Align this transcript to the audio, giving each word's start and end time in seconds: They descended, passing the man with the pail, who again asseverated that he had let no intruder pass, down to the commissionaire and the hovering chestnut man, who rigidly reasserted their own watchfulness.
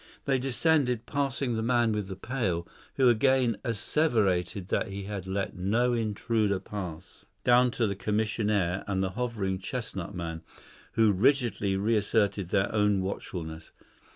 They 0.25 0.39
descended, 0.39 1.05
passing 1.05 1.53
the 1.55 1.61
man 1.61 1.91
with 1.91 2.07
the 2.07 2.15
pail, 2.15 2.67
who 2.95 3.07
again 3.07 3.59
asseverated 3.63 4.69
that 4.69 4.87
he 4.87 5.03
had 5.03 5.27
let 5.27 5.55
no 5.55 5.93
intruder 5.93 6.59
pass, 6.59 7.23
down 7.43 7.69
to 7.69 7.85
the 7.85 7.95
commissionaire 7.95 8.83
and 8.87 9.03
the 9.03 9.11
hovering 9.11 9.59
chestnut 9.59 10.15
man, 10.15 10.41
who 10.93 11.11
rigidly 11.11 11.77
reasserted 11.77 12.49
their 12.49 12.73
own 12.73 13.03
watchfulness. 13.03 13.71